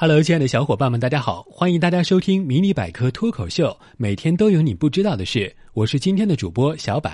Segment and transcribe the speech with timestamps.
[0.00, 1.44] Hello，亲爱的小伙伴们，大家好！
[1.50, 3.66] 欢迎大家收听《迷你百科脱口秀》，
[3.96, 5.52] 每天都有你不知道的事。
[5.72, 7.10] 我是今天的主播小柏。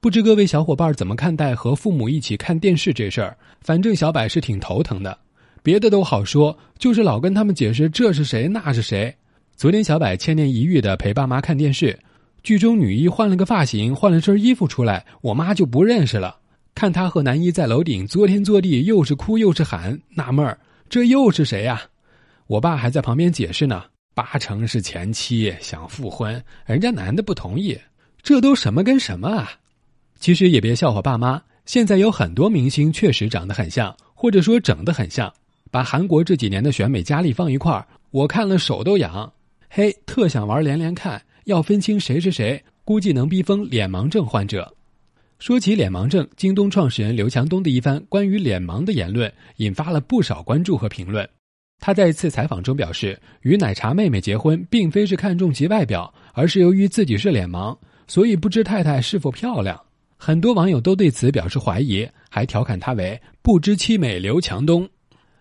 [0.00, 3.36] 不知各位小伙伴怎么看待和父母一起看电视这事儿？
[3.60, 5.18] 反正小柏是挺头疼的。
[5.62, 9.14] 别的都好说，就是老跟他们解释这是谁那是谁。
[9.56, 11.98] 昨天小柏千年一遇的陪爸妈看电视，
[12.42, 16.38] 剧中女一换了个发型，换了身衣服出来，我妈就不认识了。
[16.74, 20.58] 看她和男一在楼顶作天作地，又是哭又是喊，纳闷儿。
[20.88, 21.82] 这又是谁呀？
[22.46, 27.78] 我爸还在旁边解释呢，八成是前妻想复婚，人家男的不同意。
[28.22, 29.50] 这都什么跟什么啊？
[30.18, 35.32] 其实也别笑话爸妈，现在有很多明星确实长得很像，或者说整得很像。
[35.70, 39.32] 把韩国这几年的选美佳丽放一块儿，我看了手都痒。
[39.68, 44.72] 嘿，特想玩连连看，要分清谁是谁，估计能逼疯脸盲症患者。
[45.38, 51.28] 说起脸盲症，京东创始人刘强东的一番关于脸盲的言论引发了不少关注和评论。
[51.78, 59.78] 他在一次采访中表示，与奶茶妹妹结婚并非是看重其外表，而是由于自己是脸盲，所以不知太太是否漂亮。
[60.16, 64.88] 很多网友都对此表示怀疑，还调侃他为“不知妻美刘强东”。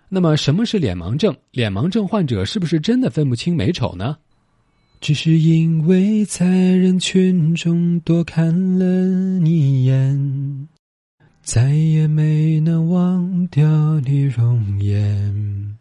[0.09, 1.33] 那么，什么是脸盲症？
[1.51, 4.17] 脸盲症患者是不是真的分不清美丑呢？
[5.05, 8.47] 只是因为在人群中多看
[8.79, 9.05] 了
[9.39, 10.67] 你一眼，
[11.43, 15.77] 再也没能忘掉你容颜。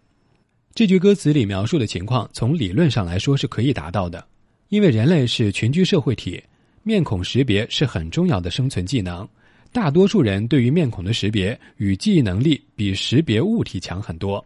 [0.75, 4.22] 这句歌词里描述的情况，从理论上来说是可以达到的，
[4.69, 6.39] 因为人类是群居社会体，
[6.83, 9.27] 面孔识别是很重要的生存技能。
[9.72, 14.45] 大多数人对于面孔的识别与记忆能力比识别物体强很多，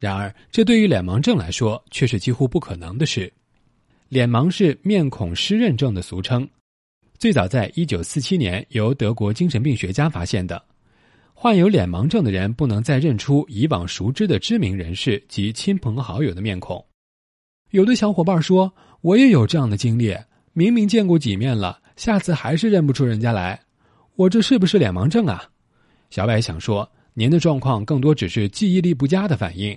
[0.00, 3.32] 然而这对于脸盲症来说却是几乎不可能的事。
[4.08, 6.48] 脸盲是面孔失认症的俗称，
[7.18, 10.62] 最早在一九四七年由德国精神病学家发现的。
[11.34, 16.82] 患有脸盲症的人不能再认出以往熟知的知名人士及亲朋好友的面孔。
[17.72, 20.16] 有的小伙伴说：“我也有这样的经历，
[20.52, 23.60] 明明见过几面了，下次还是认不出人家来，
[24.14, 25.50] 我这是不是脸盲症啊？”
[26.10, 29.76] 小白想说，您的状况更多只是记忆力不佳的反应。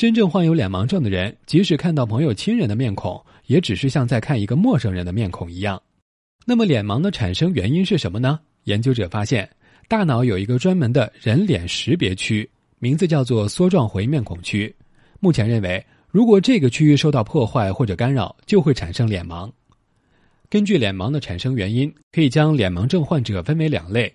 [0.00, 5.78] 真正患有脸盲症的人，即使看到朋友亲人的面孔，也只是像在看一个陌生人的面孔一样。
[6.46, 8.40] 那么，脸盲的产生原因是什么呢？
[8.64, 9.46] 研究者发现，
[9.88, 14.74] 大脑有一个专门的人脸识别区，名字叫做梭状回面孔区。
[15.18, 19.52] 目前认为，如果这个区域受到破坏或者干扰，就会产生脸盲。
[20.48, 24.10] 根据脸盲的产生原因，可以将脸盲症患者分为两类：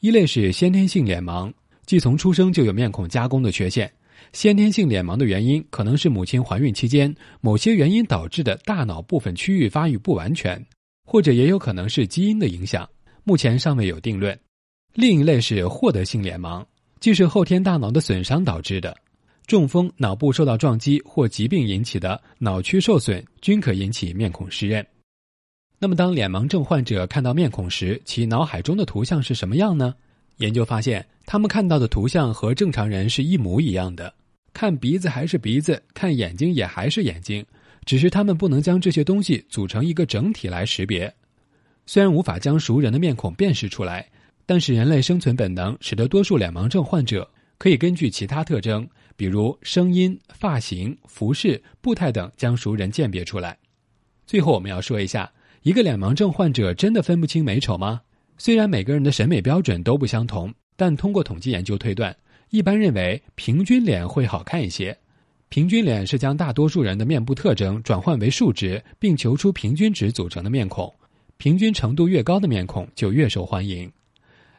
[0.00, 1.50] 一类是先天性脸盲，
[1.86, 3.90] 即从出生就有面孔加工的缺陷。
[4.32, 10.64] 先天性脸盲的原因可能是母亲怀孕期间某些原因导致的大脑部分区域发育不完全，
[11.04, 12.88] 或者也有可能是基因的影响，
[13.24, 14.38] 目前尚未有定论。
[14.94, 16.64] 另一类是获得性脸盲，
[17.00, 18.96] 即是后天大脑的损伤导致的，
[19.46, 24.86] 中风、脑部受到撞击或疾病引起的脑区受损均可引起面孔失认。
[25.78, 29.94] 那么，当脸盲症患者看到面孔时，其脑海中的图像是什么样呢？
[30.42, 34.12] 研究发现，他们看到的图像和正常人是一模一样的。
[34.52, 37.46] 看鼻子还是鼻子，看眼睛也还是眼睛，
[37.86, 41.12] 只是他们不能将这些东西组成一个整体来识别。
[41.86, 44.06] 虽然无法将熟人的面孔辨识出来，
[44.44, 48.86] 但是人类生存本能使得多数脸盲症患者可以根据其他特征，
[49.16, 53.56] 比如声音、发型、服饰、步态等，将熟人鉴别出来。
[54.26, 55.32] 最后，我们要说一下，
[55.62, 58.00] 一个脸盲症患者真的分不清美丑吗？
[58.44, 62.12] 虽然每个人的审美标准都不相同，但通过统计研究推断。
[62.50, 64.98] 一般认为，平均脸会好看一些。
[65.48, 70.92] 平均脸是将大多数人的面部特征转换为数值，并求出平均值组成的面孔。
[71.36, 73.88] 平均程度越高的面孔就越受欢迎。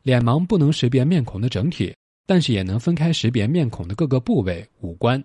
[0.04, 1.94] 脸盲不能识别面孔的整体，
[2.26, 5.22] 但是也能分开识别面孔的各个部位、五官，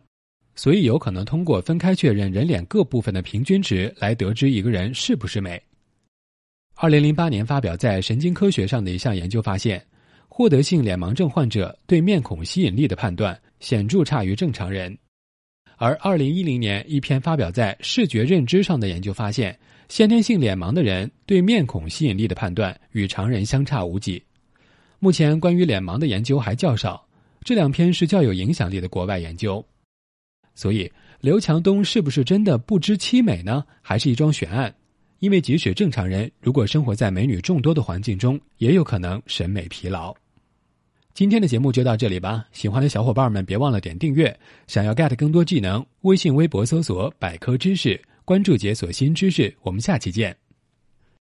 [0.56, 5.62] 所以有可能通过分开确认人脸各部分的平均值来得知一个人是不是美。
[6.80, 9.84] 二零零八年发表在《神经科学》上的一项研究发现。
[10.28, 14.96] 获得性脸盲症患者对面孔吸引力的判断显著差于正常人，
[15.76, 19.58] 而二零一零年一篇发表在《视觉认知》上的研究发现，
[19.88, 24.22] 先天性脸盲的人对面孔吸引力的判断与常人相差无几。
[25.00, 27.04] 目前关于脸盲的研究还较少，
[27.42, 29.64] 这两篇是较有影响力的国外研究。
[30.54, 30.88] 所以，
[31.20, 33.64] 刘强东是不是真的不知妻美呢？
[33.82, 34.72] 还是一桩悬案？
[35.20, 40.14] 因为即使正常人如果生活在美女众多的环境中，也有可能审美疲劳。
[41.12, 44.38] 今天的节目就到这里吧，喜欢的小伙伴们别忘了点订阅。
[44.68, 49.52] 想要 get 更多技能，微信、微博搜索“百科知识”，关注解锁新知识。
[49.62, 50.47] 我们下期见。